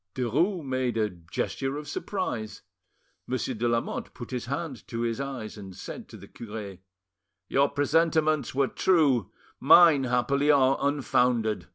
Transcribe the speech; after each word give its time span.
Derues 0.15 0.63
made 0.65 0.97
a 0.97 1.11
gesture 1.11 1.77
of 1.77 1.87
surprise. 1.87 2.63
Monsieur 3.27 3.53
de 3.53 3.67
Lamotte 3.69 4.15
put 4.15 4.31
his 4.31 4.45
hand 4.47 4.87
to 4.87 5.01
his 5.01 5.19
eyes, 5.21 5.59
and 5.59 5.75
said 5.75 6.07
to 6.09 6.17
the 6.17 6.27
cure— 6.27 6.79
"Your 7.47 7.69
presentiments 7.69 8.55
were 8.55 8.67
true; 8.67 9.29
mine, 9.59 10.05
happily, 10.05 10.49
are 10.49 10.75
unfounded. 10.81 11.67